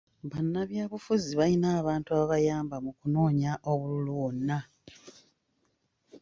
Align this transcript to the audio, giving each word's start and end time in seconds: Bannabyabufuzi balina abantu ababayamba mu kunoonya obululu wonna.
Bannabyabufuzi 0.31 1.29
balina 1.39 1.67
abantu 1.81 2.07
ababayamba 2.17 2.75
mu 2.85 2.91
kunoonya 2.97 3.51
obululu 3.71 4.11
wonna. 4.19 4.59